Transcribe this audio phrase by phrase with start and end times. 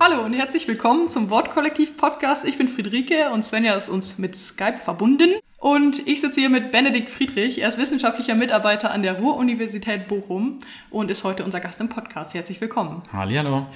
[0.00, 2.44] Hallo und herzlich willkommen zum Wortkollektiv-Podcast.
[2.44, 5.30] Ich bin Friederike und Svenja ist uns mit Skype verbunden.
[5.58, 7.60] Und ich sitze hier mit Benedikt Friedrich.
[7.60, 10.60] Er ist wissenschaftlicher Mitarbeiter an der Ruhr-Universität Bochum
[10.90, 12.34] und ist heute unser Gast im Podcast.
[12.34, 13.02] Herzlich willkommen.
[13.12, 13.66] Hallihallo.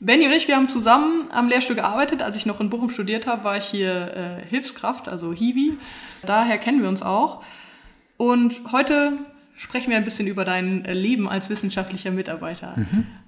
[0.00, 2.22] Benny und ich, wir haben zusammen am Lehrstuhl gearbeitet.
[2.22, 5.76] Als ich noch in Bochum studiert habe, war ich hier äh, Hilfskraft, also Hiwi.
[6.24, 7.42] Daher kennen wir uns auch.
[8.16, 9.14] Und heute
[9.56, 12.74] sprechen wir ein bisschen über dein äh, Leben als wissenschaftlicher Mitarbeiter.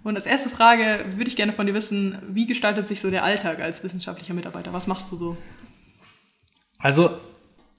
[0.05, 3.25] Und als erste Frage würde ich gerne von dir wissen, wie gestaltet sich so der
[3.25, 4.73] Alltag als wissenschaftlicher Mitarbeiter?
[4.73, 5.37] Was machst du so?
[6.79, 7.11] Also,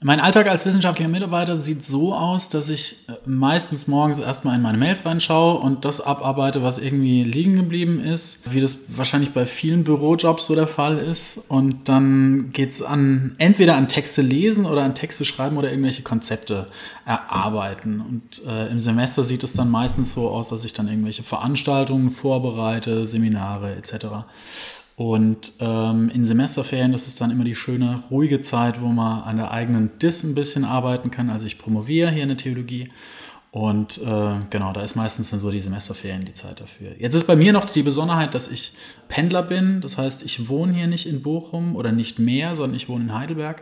[0.04, 4.62] mein Alltag als wissenschaftlicher Mitarbeiter sieht so aus, dass ich äh, meistens morgens erstmal in
[4.64, 9.46] meine Mails reinschaue und das abarbeite, was irgendwie liegen geblieben ist, wie das wahrscheinlich bei
[9.46, 11.42] vielen Bürojobs so der Fall ist.
[11.50, 16.66] Und dann geht's an entweder an Texte lesen oder an Texte schreiben oder irgendwelche Konzepte
[17.06, 18.02] erarbeiten.
[18.02, 22.10] Und äh, im Semester sieht es dann meistens so aus, dass ich dann irgendwelche Veranstaltungen
[22.10, 24.08] vorbereite, Seminare etc.
[25.02, 29.38] Und ähm, in Semesterferien, das ist dann immer die schöne, ruhige Zeit, wo man an
[29.38, 31.32] der eigenen DIS ein bisschen arbeiten kann.
[31.32, 32.92] Also ich promoviere hier in der Theologie.
[33.54, 36.92] Und äh, genau, da ist meistens dann so die Semesterferien die Zeit dafür.
[36.98, 38.72] Jetzt ist bei mir noch die Besonderheit, dass ich
[39.10, 39.82] Pendler bin.
[39.82, 43.14] Das heißt, ich wohne hier nicht in Bochum oder nicht mehr, sondern ich wohne in
[43.14, 43.62] Heidelberg.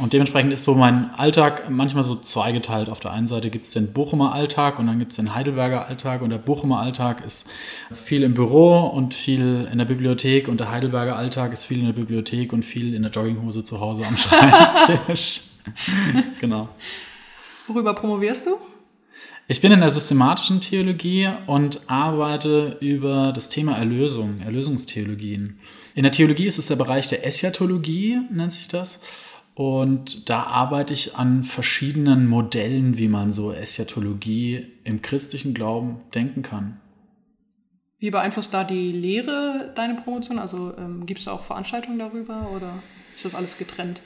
[0.00, 2.88] Und dementsprechend ist so mein Alltag manchmal so zweigeteilt.
[2.88, 5.88] Auf der einen Seite gibt es den Bochumer Alltag und dann gibt es den Heidelberger
[5.88, 6.22] Alltag.
[6.22, 7.50] Und der Bochumer Alltag ist
[7.92, 10.46] viel im Büro und viel in der Bibliothek.
[10.46, 13.80] Und der Heidelberger Alltag ist viel in der Bibliothek und viel in der Jogginghose zu
[13.80, 15.40] Hause am Schreibtisch.
[16.40, 16.68] genau.
[17.66, 18.73] Worüber promovierst du?
[19.46, 25.58] Ich bin in der systematischen Theologie und arbeite über das Thema Erlösung, Erlösungstheologien.
[25.94, 29.02] In der Theologie ist es der Bereich der Eschatologie, nennt sich das.
[29.54, 36.42] Und da arbeite ich an verschiedenen Modellen, wie man so Eschatologie im christlichen Glauben denken
[36.42, 36.80] kann.
[37.98, 40.38] Wie beeinflusst da die Lehre deine Promotion?
[40.38, 42.82] Also ähm, gibt es da auch Veranstaltungen darüber oder
[43.14, 44.02] ist das alles getrennt?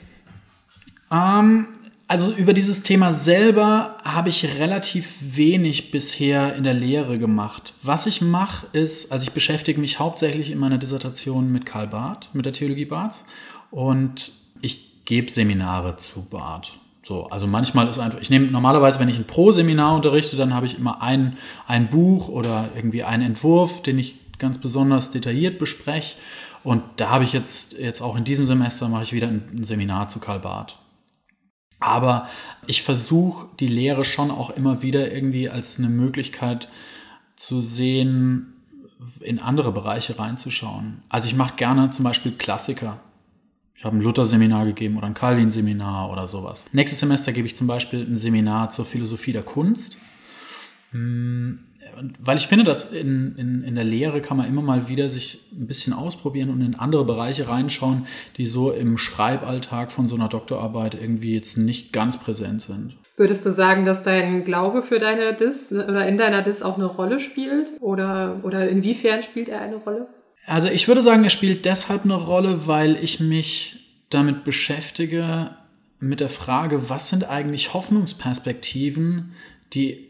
[1.11, 1.67] Ähm,
[2.09, 7.73] also über dieses Thema selber habe ich relativ wenig bisher in der Lehre gemacht.
[7.83, 12.29] Was ich mache ist, also ich beschäftige mich hauptsächlich in meiner Dissertation mit Karl Barth,
[12.33, 13.25] mit der Theologie Barths
[13.69, 16.71] und ich gebe Seminare zu Barth.
[17.03, 20.65] So, also manchmal ist einfach, ich nehme normalerweise, wenn ich ein Pro-Seminar unterrichte, dann habe
[20.65, 21.37] ich immer ein,
[21.67, 26.15] ein Buch oder irgendwie einen Entwurf, den ich ganz besonders detailliert bespreche.
[26.63, 30.07] Und da habe ich jetzt, jetzt auch in diesem Semester mache ich wieder ein, Seminar
[30.07, 30.79] zu Karl Barth.
[31.79, 32.27] Aber
[32.67, 36.69] ich versuche die Lehre schon auch immer wieder irgendwie als eine Möglichkeit
[37.35, 38.53] zu sehen,
[39.21, 41.01] in andere Bereiche reinzuschauen.
[41.07, 42.99] Also ich mache gerne zum Beispiel Klassiker.
[43.73, 46.65] Ich habe ein Luther-Seminar gegeben oder ein Calvin-Seminar oder sowas.
[46.73, 49.99] Nächstes Semester gebe ich zum Beispiel ein Seminar zur Philosophie der Kunst.
[50.91, 51.59] Hm,
[52.19, 55.39] weil ich finde, dass in, in, in der Lehre kann man immer mal wieder sich
[55.51, 58.07] ein bisschen ausprobieren und in andere Bereiche reinschauen,
[58.37, 62.95] die so im Schreiballtag von so einer Doktorarbeit irgendwie jetzt nicht ganz präsent sind.
[63.17, 66.85] Würdest du sagen, dass dein Glaube für deine Dis oder in deiner Dis auch eine
[66.85, 67.67] Rolle spielt?
[67.81, 70.07] Oder, oder inwiefern spielt er eine Rolle?
[70.45, 75.51] Also ich würde sagen, er spielt deshalb eine Rolle, weil ich mich damit beschäftige,
[75.99, 79.33] mit der Frage, was sind eigentlich Hoffnungsperspektiven,
[79.73, 80.08] die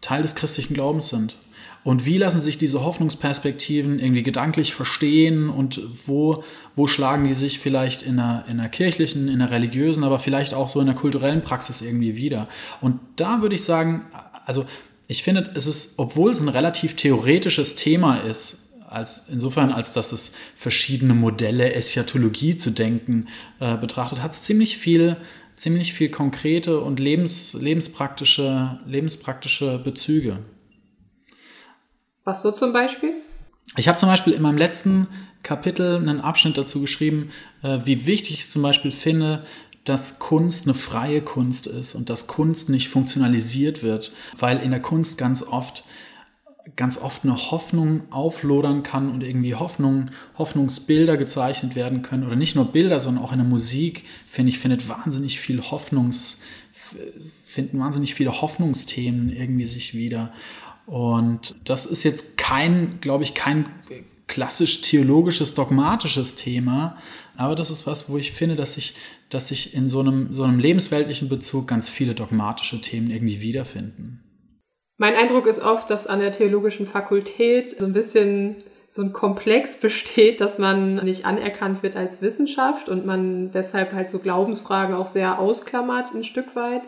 [0.00, 1.36] Teil des christlichen Glaubens sind.
[1.82, 6.44] Und wie lassen sich diese Hoffnungsperspektiven irgendwie gedanklich verstehen und wo,
[6.74, 10.52] wo schlagen die sich vielleicht in einer, in einer kirchlichen, in einer religiösen, aber vielleicht
[10.52, 12.48] auch so in der kulturellen Praxis irgendwie wieder?
[12.82, 14.04] Und da würde ich sagen,
[14.44, 14.66] also
[15.08, 20.12] ich finde, es ist, obwohl es ein relativ theoretisches Thema ist, als, insofern, als dass
[20.12, 23.28] es verschiedene Modelle Eschatologie zu denken
[23.60, 25.16] äh, betrachtet, hat es ziemlich viel
[25.60, 30.38] ziemlich viel konkrete und lebens, lebenspraktische, lebenspraktische Bezüge.
[32.24, 33.12] Was so zum Beispiel?
[33.76, 35.06] Ich habe zum Beispiel in meinem letzten
[35.42, 37.30] Kapitel einen Abschnitt dazu geschrieben,
[37.62, 39.44] äh, wie wichtig ich zum Beispiel finde,
[39.84, 44.80] dass Kunst eine freie Kunst ist und dass Kunst nicht funktionalisiert wird, weil in der
[44.80, 45.84] Kunst ganz oft
[46.76, 52.24] ganz oft eine Hoffnung auflodern kann und irgendwie Hoffnung, Hoffnungsbilder gezeichnet werden können.
[52.24, 56.40] Oder nicht nur Bilder, sondern auch in der Musik, finde ich, findet wahnsinnig viel Hoffnungs,
[57.44, 60.32] finden wahnsinnig viele Hoffnungsthemen irgendwie sich wieder.
[60.86, 63.66] Und das ist jetzt kein, glaube ich, kein
[64.26, 66.96] klassisch theologisches, dogmatisches Thema,
[67.36, 68.94] aber das ist was, wo ich finde, dass sich
[69.30, 74.20] dass sich in so einem, so einem lebensweltlichen Bezug ganz viele dogmatische Themen irgendwie wiederfinden.
[75.00, 78.56] Mein Eindruck ist oft, dass an der theologischen Fakultät so ein bisschen
[78.86, 84.10] so ein Komplex besteht, dass man nicht anerkannt wird als Wissenschaft und man deshalb halt
[84.10, 86.82] so Glaubensfragen auch sehr ausklammert ein Stück weit.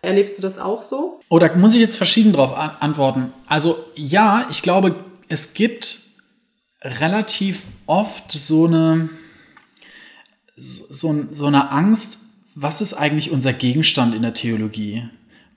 [0.00, 1.18] Erlebst du das auch so?
[1.28, 3.32] Oder muss ich jetzt verschieden darauf antworten?
[3.48, 4.94] Also ja, ich glaube,
[5.26, 5.98] es gibt
[6.82, 9.08] relativ oft so eine,
[10.54, 12.20] so, so eine Angst,
[12.54, 15.02] was ist eigentlich unser Gegenstand in der Theologie?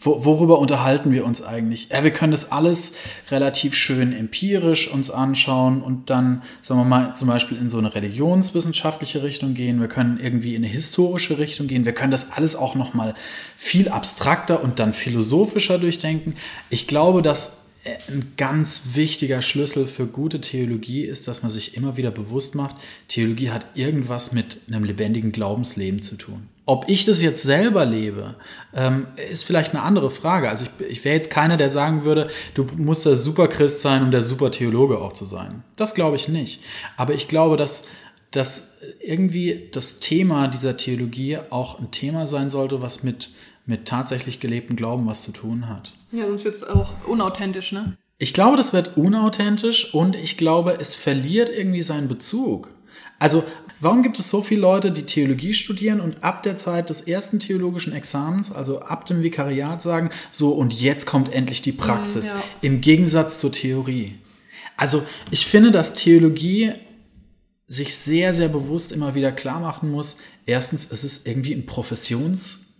[0.01, 1.90] Wo, worüber unterhalten wir uns eigentlich?
[1.92, 2.96] Ja, wir können das alles
[3.31, 7.94] relativ schön empirisch uns anschauen und dann, sagen wir mal, zum Beispiel in so eine
[7.94, 9.81] religionswissenschaftliche Richtung gehen.
[9.81, 11.84] Wir können irgendwie in eine historische Richtung gehen.
[11.84, 13.13] Wir können das alles auch noch mal
[13.57, 16.36] viel abstrakter und dann philosophischer durchdenken.
[16.69, 21.96] Ich glaube, dass ein ganz wichtiger Schlüssel für gute Theologie ist, dass man sich immer
[21.96, 22.76] wieder bewusst macht,
[23.08, 26.50] Theologie hat irgendwas mit einem lebendigen Glaubensleben zu tun.
[26.66, 28.36] Ob ich das jetzt selber lebe,
[28.76, 30.50] ähm, ist vielleicht eine andere Frage.
[30.50, 34.12] Also ich, ich wäre jetzt keiner, der sagen würde, du musst der Superchrist sein, um
[34.12, 35.64] der Supertheologe auch zu sein.
[35.78, 36.62] Das glaube ich nicht.
[36.98, 37.88] Aber ich glaube, dass,
[38.31, 43.31] dass irgendwie das Thema dieser Theologie auch ein Thema sein sollte, was mit,
[43.66, 45.94] mit tatsächlich gelebtem Glauben was zu tun hat.
[46.11, 47.94] Ja, sonst wird es auch unauthentisch, ne?
[48.17, 52.69] Ich glaube, das wird unauthentisch und ich glaube, es verliert irgendwie seinen Bezug.
[53.17, 53.44] Also,
[53.79, 57.39] warum gibt es so viele Leute, die Theologie studieren und ab der Zeit des ersten
[57.39, 62.44] theologischen Examens, also ab dem Vikariat sagen, so und jetzt kommt endlich die Praxis, ja.
[62.61, 64.15] im Gegensatz zur Theorie.
[64.75, 66.73] Also, ich finde, dass Theologie
[67.67, 71.65] sich sehr, sehr bewusst immer wieder klar machen muss, erstens, es ist irgendwie ein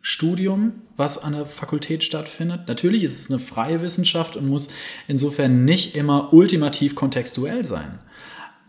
[0.01, 2.68] Professionsstudium, was an der Fakultät stattfindet.
[2.68, 4.69] Natürlich ist es eine freie Wissenschaft und muss
[5.07, 8.00] insofern nicht immer ultimativ kontextuell sein.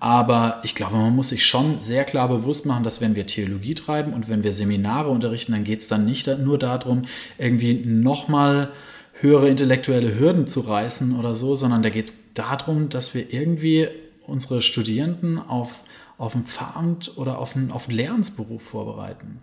[0.01, 3.75] Aber ich glaube, man muss sich schon sehr klar bewusst machen, dass wenn wir Theologie
[3.75, 7.03] treiben und wenn wir Seminare unterrichten, dann geht es dann nicht nur darum,
[7.39, 8.73] irgendwie nochmal
[9.21, 13.89] höhere intellektuelle Hürden zu reißen oder so, sondern da geht es darum, dass wir irgendwie
[14.23, 15.85] unsere Studierenden auf,
[16.17, 19.43] auf ein Pfarramt oder auf einen, auf einen Lehramtsberuf vorbereiten.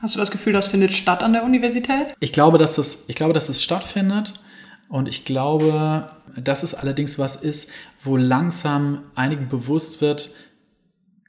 [0.00, 2.14] Hast du das Gefühl, das findet statt an der Universität?
[2.20, 4.34] Ich glaube, dass es, ich glaube, dass es stattfindet.
[4.88, 7.72] Und ich glaube, dass es allerdings was ist,
[8.02, 10.30] wo langsam einigen bewusst wird,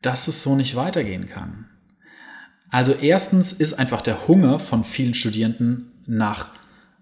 [0.01, 1.65] dass es so nicht weitergehen kann.
[2.69, 6.49] Also erstens ist einfach der Hunger von vielen Studierenden nach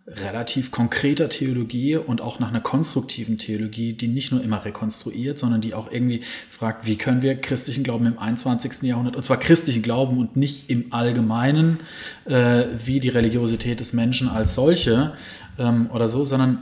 [0.08, 5.62] relativ konkreter Theologie und auch nach einer konstruktiven Theologie, die nicht nur immer rekonstruiert, sondern
[5.62, 8.84] die auch irgendwie fragt, wie können wir christlichen Glauben im 21.
[8.84, 11.80] Jahrhundert, und zwar christlichen Glauben und nicht im Allgemeinen,
[12.26, 15.14] äh, wie die Religiosität des Menschen als solche
[15.58, 16.62] ähm, oder so, sondern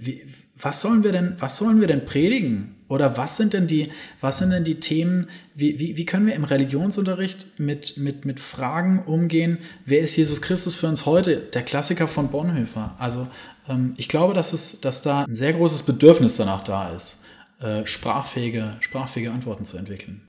[0.00, 0.24] wie,
[0.60, 2.74] was sollen wir denn, was sollen wir denn predigen?
[2.92, 3.90] Oder was sind denn die,
[4.20, 8.38] was sind denn die Themen, wie, wie, wie können wir im Religionsunterricht mit, mit, mit
[8.38, 9.56] Fragen umgehen?
[9.86, 11.36] Wer ist Jesus Christus für uns heute?
[11.36, 12.94] Der Klassiker von Bonhoeffer.
[12.98, 13.28] Also
[13.66, 17.24] ähm, ich glaube, dass, es, dass da ein sehr großes Bedürfnis danach da ist,
[17.62, 20.28] äh, sprachfähige, sprachfähige Antworten zu entwickeln.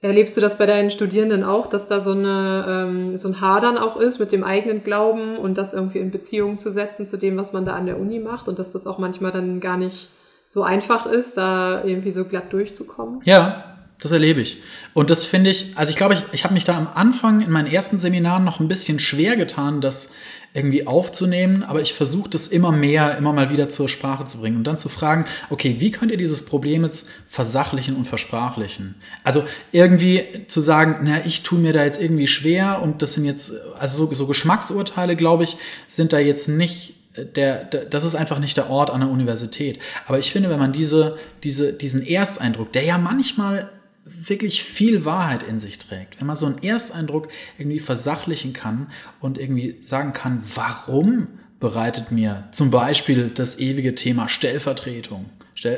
[0.00, 3.78] Erlebst du das bei deinen Studierenden auch, dass da so, eine, ähm, so ein Hadern
[3.78, 7.36] auch ist mit dem eigenen Glauben und das irgendwie in Beziehung zu setzen zu dem,
[7.36, 10.08] was man da an der Uni macht und dass das auch manchmal dann gar nicht
[10.52, 13.20] so einfach ist, da irgendwie so glatt durchzukommen?
[13.22, 14.56] Ja, das erlebe ich.
[14.94, 17.52] Und das finde ich, also ich glaube, ich, ich habe mich da am Anfang in
[17.52, 20.14] meinen ersten Seminaren noch ein bisschen schwer getan, das
[20.52, 24.56] irgendwie aufzunehmen, aber ich versuche das immer mehr, immer mal wieder zur Sprache zu bringen
[24.56, 28.96] und dann zu fragen, okay, wie könnt ihr dieses Problem jetzt versachlichen und versprachlichen?
[29.22, 33.24] Also irgendwie zu sagen, na, ich tue mir da jetzt irgendwie schwer und das sind
[33.24, 38.14] jetzt, also so, so Geschmacksurteile, glaube ich, sind da jetzt nicht der, der, das ist
[38.14, 39.80] einfach nicht der Ort an der Universität.
[40.06, 43.70] Aber ich finde, wenn man diese, diese, diesen Ersteindruck, der ja manchmal
[44.04, 46.20] wirklich viel Wahrheit in sich trägt.
[46.20, 48.88] Wenn man so einen Ersteindruck irgendwie versachlichen kann
[49.20, 55.26] und irgendwie sagen kann, warum bereitet mir zum Beispiel das ewige Thema Stellvertretung,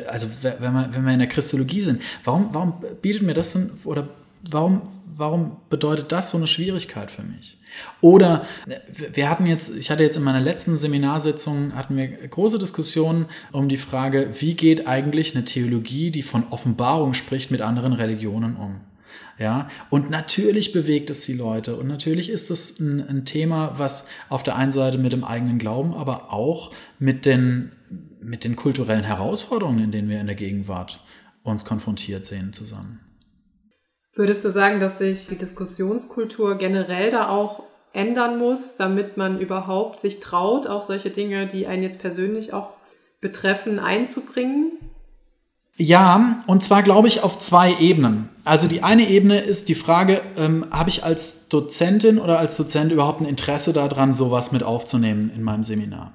[0.07, 3.71] also wenn wir, wenn wir in der Christologie sind, warum, warum bietet mir das denn
[3.85, 4.09] oder
[4.51, 4.83] warum,
[5.15, 7.59] warum bedeutet das so eine Schwierigkeit für mich?
[8.01, 8.45] Oder
[9.13, 13.69] wir hatten jetzt, ich hatte jetzt in meiner letzten Seminarsitzung, hatten wir große Diskussionen um
[13.69, 18.81] die Frage, wie geht eigentlich eine Theologie, die von Offenbarung spricht, mit anderen Religionen um?
[19.39, 24.09] Ja, und natürlich bewegt es die Leute und natürlich ist es ein, ein Thema, was
[24.29, 27.73] auf der einen Seite mit dem eigenen Glauben, aber auch mit den,
[28.21, 31.03] mit den kulturellen Herausforderungen, in denen wir in der Gegenwart
[31.43, 33.01] uns konfrontiert sehen, zusammen.
[34.15, 37.63] Würdest du sagen, dass sich die Diskussionskultur generell da auch
[37.95, 42.71] ändern muss, damit man überhaupt sich traut, auch solche Dinge, die einen jetzt persönlich auch
[43.21, 44.73] betreffen, einzubringen?
[45.77, 48.29] Ja, und zwar glaube ich auf zwei Ebenen.
[48.45, 52.93] Also die eine Ebene ist die Frage, ähm, habe ich als Dozentin oder als Dozent
[52.93, 56.13] überhaupt ein Interesse daran, sowas mit aufzunehmen in meinem Seminar?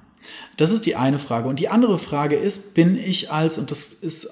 [0.56, 1.48] Das ist die eine Frage.
[1.48, 4.30] Und die andere Frage ist, bin ich als, und das ist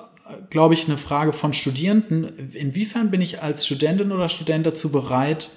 [0.50, 2.24] glaube ich, eine Frage von Studierenden.
[2.52, 5.50] Inwiefern bin ich als Studentin oder Student dazu bereit,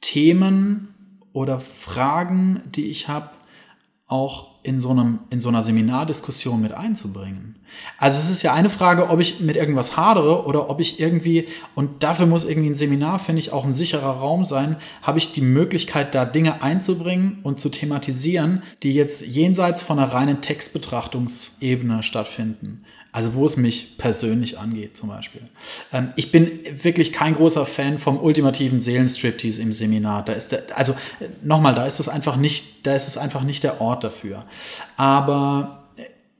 [0.00, 0.94] Themen
[1.32, 3.30] oder Fragen, die ich habe,
[4.08, 7.56] auch in so, einem, in so einer Seminardiskussion mit einzubringen.
[7.98, 11.48] Also es ist ja eine Frage, ob ich mit irgendwas hadere oder ob ich irgendwie,
[11.74, 15.32] und dafür muss irgendwie ein Seminar, finde ich, auch ein sicherer Raum sein, habe ich
[15.32, 22.04] die Möglichkeit, da Dinge einzubringen und zu thematisieren, die jetzt jenseits von einer reinen Textbetrachtungsebene
[22.04, 22.84] stattfinden.
[23.16, 25.40] Also wo es mich persönlich angeht zum Beispiel.
[25.90, 30.22] Ähm, ich bin wirklich kein großer Fan vom ultimativen Seelenstriptease im Seminar.
[30.22, 30.94] Da ist der, also
[31.42, 34.44] nochmal, da ist es einfach nicht, da ist es einfach nicht der Ort dafür.
[34.98, 35.88] Aber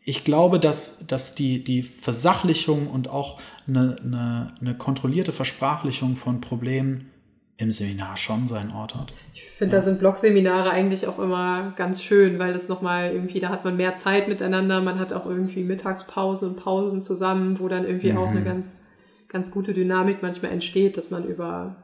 [0.04, 6.42] ich glaube, dass, dass die, die Versachlichung und auch eine, eine, eine kontrollierte Versprachlichung von
[6.42, 7.11] Problemen
[7.59, 9.15] im Seminar schon seinen Ort hat.
[9.33, 9.79] Ich finde, ja.
[9.79, 13.77] da sind Blogseminare eigentlich auch immer ganz schön, weil das nochmal irgendwie, da hat man
[13.77, 18.19] mehr Zeit miteinander, man hat auch irgendwie Mittagspause und Pausen zusammen, wo dann irgendwie mhm.
[18.19, 18.83] auch eine ganz,
[19.29, 21.77] ganz gute Dynamik manchmal entsteht, dass man über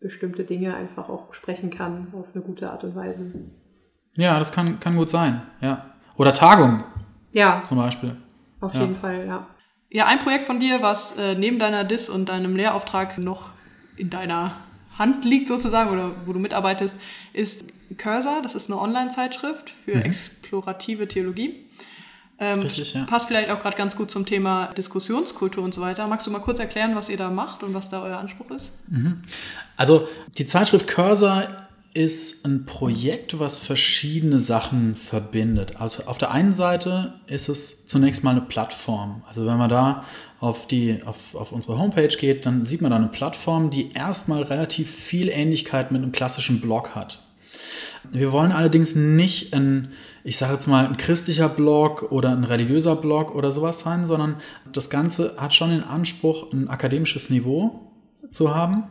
[0.00, 3.32] bestimmte Dinge einfach auch sprechen kann auf eine gute Art und Weise.
[4.16, 5.94] Ja, das kann, kann gut sein, ja.
[6.16, 6.84] Oder Tagung.
[7.32, 7.62] Ja.
[7.64, 8.16] Zum Beispiel.
[8.60, 8.82] Auf ja.
[8.82, 9.46] jeden Fall, ja.
[9.90, 13.50] Ja, ein Projekt von dir, was äh, neben deiner DIS und deinem Lehrauftrag noch
[13.96, 14.56] in deiner
[14.98, 16.96] Hand liegt sozusagen oder wo du mitarbeitest,
[17.32, 17.64] ist
[17.96, 18.42] Cursor.
[18.42, 20.02] Das ist eine Online-Zeitschrift für mhm.
[20.02, 21.64] explorative Theologie.
[22.40, 23.04] Ähm, Richtig, ja.
[23.04, 26.06] Passt vielleicht auch gerade ganz gut zum Thema Diskussionskultur und so weiter.
[26.06, 28.70] Magst du mal kurz erklären, was ihr da macht und was da euer Anspruch ist?
[28.86, 29.22] Mhm.
[29.76, 31.48] Also die Zeitschrift Cursor
[31.94, 35.80] ist ein Projekt, was verschiedene Sachen verbindet.
[35.80, 39.22] Also auf der einen Seite ist es zunächst mal eine Plattform.
[39.26, 40.04] Also wenn man da
[40.40, 44.42] auf, die, auf, auf unsere Homepage geht, dann sieht man da eine Plattform, die erstmal
[44.42, 47.20] relativ viel Ähnlichkeit mit einem klassischen Blog hat.
[48.10, 49.90] Wir wollen allerdings nicht ein,
[50.22, 54.36] ich sage jetzt mal, ein christlicher Blog oder ein religiöser Blog oder sowas sein, sondern
[54.72, 57.80] das Ganze hat schon den Anspruch, ein akademisches Niveau
[58.30, 58.84] zu haben.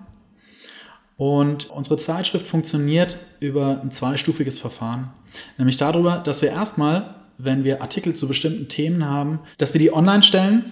[1.16, 5.10] Und unsere Zeitschrift funktioniert über ein zweistufiges Verfahren.
[5.58, 9.94] Nämlich darüber, dass wir erstmal, wenn wir Artikel zu bestimmten Themen haben, dass wir die
[9.94, 10.66] online stellen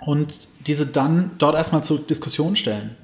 [0.00, 2.96] und diese dann dort erstmal zur Diskussion stellen.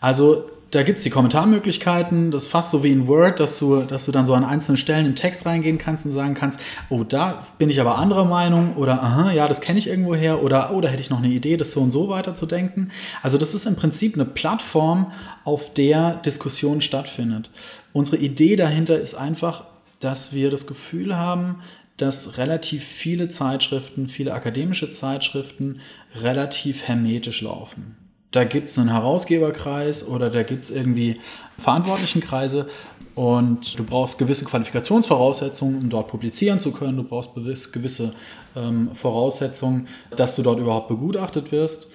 [0.00, 3.82] Also da gibt es die Kommentarmöglichkeiten, das ist fast so wie in Word, dass du,
[3.82, 6.58] dass du dann so an einzelnen Stellen in Text reingehen kannst und sagen kannst,
[6.90, 10.42] oh, da bin ich aber anderer Meinung oder aha, ja, das kenne ich irgendwo her
[10.42, 12.90] oder oh, da hätte ich noch eine Idee, das so und so weiter zu denken.
[13.22, 15.12] Also das ist im Prinzip eine Plattform,
[15.44, 17.50] auf der Diskussion stattfindet.
[17.92, 19.64] Unsere Idee dahinter ist einfach,
[20.00, 21.60] dass wir das Gefühl haben,
[21.96, 25.80] dass relativ viele Zeitschriften, viele akademische Zeitschriften
[26.20, 27.96] relativ hermetisch laufen.
[28.32, 31.20] Da gibt es einen Herausgeberkreis oder da gibt es irgendwie
[31.56, 32.68] Verantwortlichenkreise
[33.14, 36.96] und du brauchst gewisse Qualifikationsvoraussetzungen, um dort publizieren zu können.
[36.96, 37.34] Du brauchst
[37.72, 38.12] gewisse
[38.56, 39.86] ähm, Voraussetzungen,
[40.16, 41.88] dass du dort überhaupt begutachtet wirst.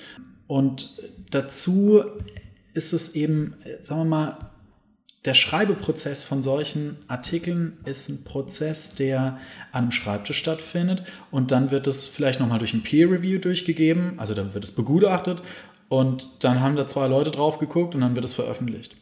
[0.47, 2.03] Und dazu
[2.73, 4.48] ist es eben, sagen wir mal,
[5.25, 9.37] der Schreibeprozess von solchen Artikeln ist ein Prozess, der
[9.71, 14.17] an einem Schreibtisch stattfindet und dann wird es vielleicht nochmal durch ein Peer Review durchgegeben,
[14.17, 15.41] also dann wird es begutachtet
[15.89, 18.95] und dann haben da zwei Leute drauf geguckt und dann wird es veröffentlicht.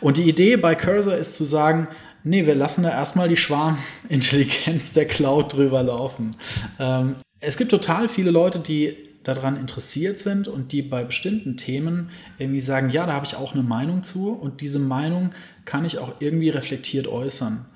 [0.00, 1.88] Und die Idee bei Cursor ist zu sagen,
[2.22, 6.36] nee, wir lassen da erstmal die Schwarmintelligenz der Cloud drüber laufen.
[6.78, 12.10] Ähm, es gibt total viele Leute, die daran interessiert sind und die bei bestimmten Themen
[12.38, 15.30] irgendwie sagen, ja, da habe ich auch eine Meinung zu und diese Meinung
[15.64, 17.66] kann ich auch irgendwie reflektiert äußern.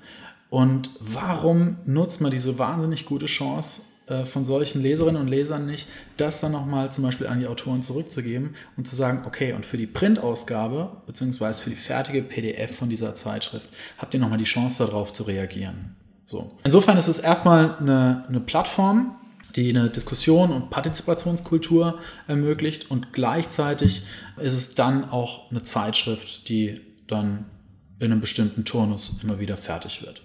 [0.49, 5.89] Und warum nutzt man diese wahnsinnig gute Chance äh, von solchen Leserinnen und Lesern nicht,
[6.15, 9.77] das dann nochmal zum Beispiel an die Autoren zurückzugeben und zu sagen, okay, und für
[9.77, 14.85] die Printausgabe beziehungsweise für die fertige PDF von dieser Zeitschrift habt ihr nochmal die Chance
[14.85, 15.95] darauf zu reagieren.
[16.25, 16.57] So.
[16.63, 19.15] Insofern ist es erstmal eine, eine Plattform,
[19.55, 24.03] die eine Diskussion und Partizipationskultur ermöglicht und gleichzeitig
[24.37, 27.45] ist es dann auch eine Zeitschrift, die dann
[27.99, 30.21] in einem bestimmten Turnus immer wieder fertig wird.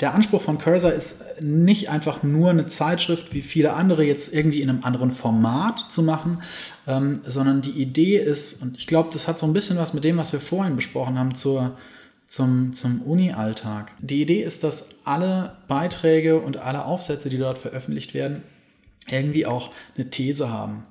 [0.00, 4.62] Der Anspruch von Cursor ist nicht einfach nur eine Zeitschrift wie viele andere jetzt irgendwie
[4.62, 6.40] in einem anderen Format zu machen,
[6.86, 10.04] ähm, sondern die Idee ist, und ich glaube, das hat so ein bisschen was mit
[10.04, 11.76] dem, was wir vorhin besprochen haben, zur,
[12.26, 13.92] zum, zum Uni-Alltag.
[14.00, 18.44] Die Idee ist, dass alle Beiträge und alle Aufsätze, die dort veröffentlicht werden,
[19.08, 20.84] irgendwie auch eine These haben.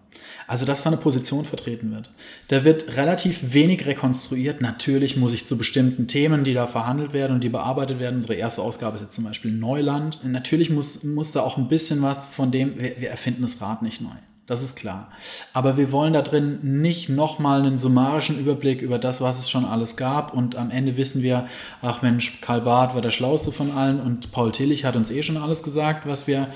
[0.47, 2.09] Also, dass da eine Position vertreten wird.
[2.49, 4.61] Da wird relativ wenig rekonstruiert.
[4.61, 8.35] Natürlich muss ich zu bestimmten Themen, die da verhandelt werden und die bearbeitet werden, unsere
[8.35, 10.19] erste Ausgabe ist jetzt zum Beispiel Neuland.
[10.23, 13.81] Natürlich muss, muss da auch ein bisschen was von dem, wir, wir erfinden das Rad
[13.81, 14.09] nicht neu.
[14.51, 15.09] Das ist klar.
[15.53, 19.63] Aber wir wollen da drin nicht nochmal einen summarischen Überblick über das, was es schon
[19.63, 20.33] alles gab.
[20.33, 21.47] Und am Ende wissen wir,
[21.81, 25.23] ach Mensch, Karl Barth war der Schlauste von allen und Paul Tillich hat uns eh
[25.23, 26.47] schon alles gesagt, was wir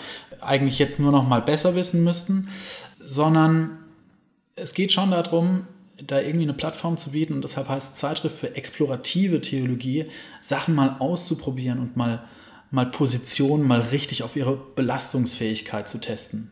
[0.42, 2.50] eigentlich jetzt nur noch mal besser wissen müssten,
[3.00, 3.78] sondern
[4.58, 5.66] es geht schon darum,
[6.06, 10.04] da irgendwie eine Plattform zu bieten und deshalb heißt Zeitschrift für explorative Theologie,
[10.42, 12.28] Sachen mal auszuprobieren und mal,
[12.72, 16.52] mal Positionen mal richtig auf ihre Belastungsfähigkeit zu testen.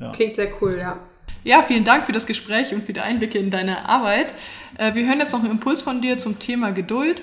[0.00, 0.12] Ja.
[0.12, 0.98] Klingt sehr cool, ja.
[1.44, 4.34] Ja, vielen Dank für das Gespräch und für die Einblicke in deine Arbeit.
[4.78, 7.22] Äh, wir hören jetzt noch einen Impuls von dir zum Thema Geduld.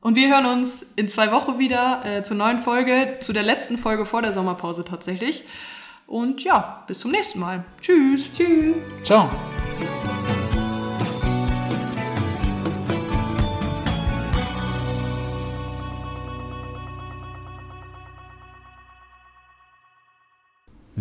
[0.00, 3.78] Und wir hören uns in zwei Wochen wieder äh, zur neuen Folge, zu der letzten
[3.78, 5.44] Folge vor der Sommerpause tatsächlich.
[6.06, 7.64] Und ja, bis zum nächsten Mal.
[7.80, 8.30] Tschüss.
[8.32, 8.76] Tschüss.
[9.02, 9.30] Ciao.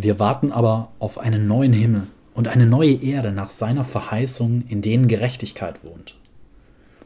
[0.03, 4.81] Wir warten aber auf einen neuen Himmel und eine neue Erde nach seiner Verheißung, in
[4.81, 6.17] denen Gerechtigkeit wohnt.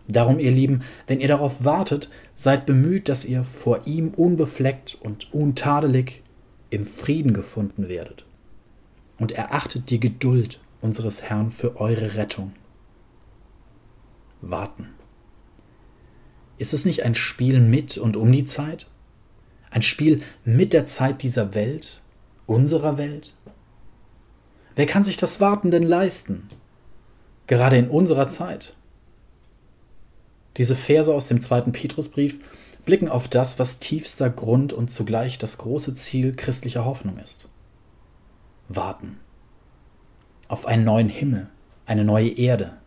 [0.07, 5.31] Darum, ihr Lieben, wenn ihr darauf wartet, seid bemüht, dass ihr vor ihm unbefleckt und
[5.31, 6.23] untadelig
[6.71, 8.25] im Frieden gefunden werdet.
[9.19, 12.53] Und erachtet die Geduld unseres Herrn für eure Rettung.
[14.41, 14.87] Warten.
[16.57, 18.87] Ist es nicht ein Spiel mit und um die Zeit?
[19.69, 22.01] Ein Spiel mit der Zeit dieser Welt,
[22.47, 23.33] unserer Welt?
[24.75, 26.49] Wer kann sich das Warten denn leisten?
[27.45, 28.75] Gerade in unserer Zeit.
[30.57, 32.39] Diese Verse aus dem zweiten Petrusbrief
[32.85, 37.49] blicken auf das, was tiefster Grund und zugleich das große Ziel christlicher Hoffnung ist.
[38.69, 39.19] Warten.
[40.47, 41.49] Auf einen neuen Himmel,
[41.85, 42.77] eine neue Erde.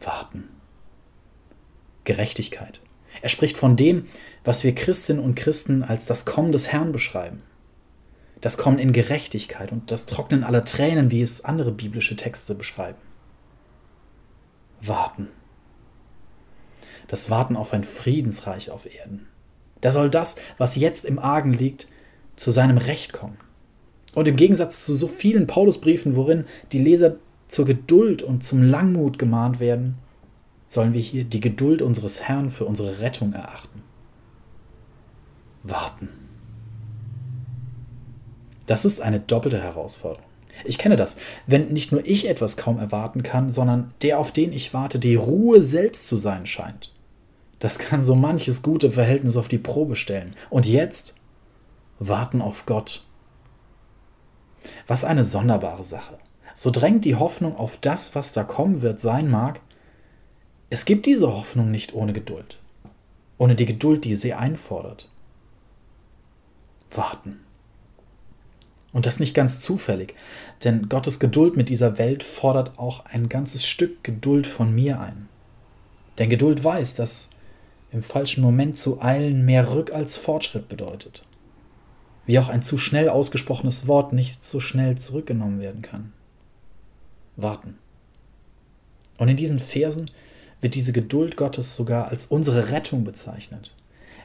[0.00, 0.48] Warten.
[2.04, 2.80] Gerechtigkeit.
[3.22, 4.04] Er spricht von dem,
[4.44, 7.42] was wir Christinnen und Christen als das Kommen des Herrn beschreiben
[8.40, 12.98] das Kommen in Gerechtigkeit und das Trocknen aller Tränen, wie es andere biblische Texte beschreiben.
[14.80, 15.28] Warten.
[17.08, 19.26] Das Warten auf ein Friedensreich auf Erden.
[19.80, 21.88] Da soll das, was jetzt im Argen liegt,
[22.36, 23.38] zu seinem Recht kommen.
[24.14, 27.16] Und im Gegensatz zu so vielen Paulusbriefen, worin die Leser
[27.48, 29.98] zur Geduld und zum Langmut gemahnt werden,
[30.68, 33.82] sollen wir hier die Geduld unseres Herrn für unsere Rettung erachten.
[35.62, 36.19] Warten.
[38.70, 40.30] Das ist eine doppelte Herausforderung.
[40.64, 41.16] Ich kenne das,
[41.48, 45.16] wenn nicht nur ich etwas kaum erwarten kann, sondern der, auf den ich warte, die
[45.16, 46.94] Ruhe selbst zu sein scheint.
[47.58, 50.36] Das kann so manches gute Verhältnis auf die Probe stellen.
[50.50, 51.16] Und jetzt
[51.98, 53.04] warten auf Gott.
[54.86, 56.18] Was eine sonderbare Sache.
[56.54, 59.62] So drängt die Hoffnung auf das, was da kommen wird, sein mag.
[60.68, 62.60] Es gibt diese Hoffnung nicht ohne Geduld.
[63.36, 65.08] Ohne die Geduld, die sie einfordert.
[66.92, 67.49] Warten.
[68.92, 70.14] Und das nicht ganz zufällig,
[70.64, 75.28] denn Gottes Geduld mit dieser Welt fordert auch ein ganzes Stück Geduld von mir ein.
[76.18, 77.30] Denn Geduld weiß, dass
[77.92, 81.24] im falschen Moment zu eilen mehr Rück als Fortschritt bedeutet.
[82.26, 86.12] Wie auch ein zu schnell ausgesprochenes Wort nicht so schnell zurückgenommen werden kann.
[87.36, 87.78] Warten.
[89.18, 90.06] Und in diesen Versen
[90.60, 93.74] wird diese Geduld Gottes sogar als unsere Rettung bezeichnet.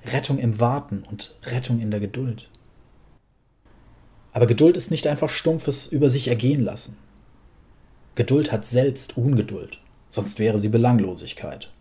[0.06, 2.50] Rettung im Warten und Rettung in der Geduld.
[4.36, 6.98] Aber Geduld ist nicht einfach stumpfes über sich ergehen lassen.
[8.16, 11.72] Geduld hat selbst Ungeduld, sonst wäre sie Belanglosigkeit.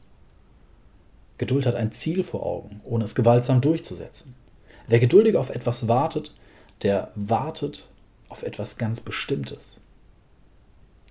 [1.36, 4.36] Geduld hat ein Ziel vor Augen, ohne es gewaltsam durchzusetzen.
[4.86, 6.32] Wer geduldig auf etwas wartet,
[6.82, 7.88] der wartet
[8.28, 9.80] auf etwas ganz Bestimmtes.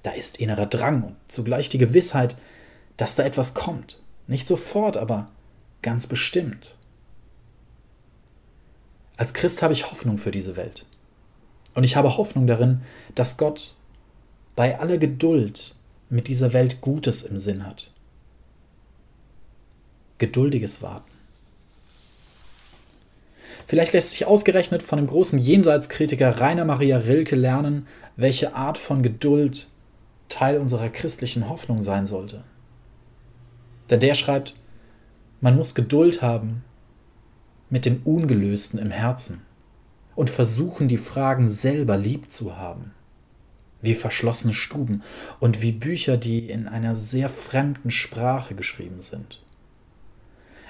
[0.01, 2.37] Da ist innerer Drang und zugleich die Gewissheit,
[2.95, 3.99] dass da etwas kommt.
[4.27, 5.25] Nicht sofort, aber
[5.81, 6.77] ganz bestimmt.
[9.17, 10.85] Als Christ habe ich Hoffnung für diese Welt.
[11.73, 12.81] Und ich habe Hoffnung darin,
[13.15, 13.75] dass Gott
[14.55, 15.75] bei aller Geduld
[16.09, 17.91] mit dieser Welt Gutes im Sinn hat.
[20.19, 21.11] Geduldiges Warten.
[23.65, 29.01] Vielleicht lässt sich ausgerechnet von dem großen Jenseitskritiker Rainer Maria Rilke lernen, welche Art von
[29.01, 29.67] Geduld
[30.29, 32.43] Teil unserer christlichen Hoffnung sein sollte.
[33.89, 34.55] Denn der schreibt,
[35.41, 36.63] man muss Geduld haben
[37.69, 39.41] mit dem Ungelösten im Herzen
[40.15, 42.91] und versuchen die Fragen selber lieb zu haben.
[43.81, 45.03] Wie verschlossene Stuben
[45.39, 49.41] und wie Bücher, die in einer sehr fremden Sprache geschrieben sind.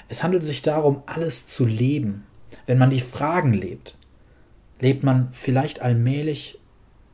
[0.09, 2.25] Es handelt sich darum, alles zu leben.
[2.65, 3.97] Wenn man die Fragen lebt,
[4.79, 6.59] lebt man vielleicht allmählich,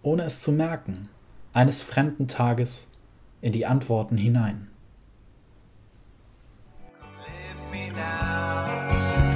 [0.02, 1.10] ohne es zu merken,
[1.54, 2.88] eines fremden Tages
[3.42, 4.70] in die Antworten hinein.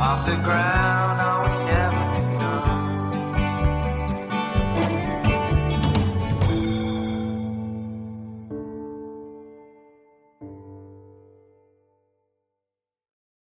[0.04, 0.93] off the ground.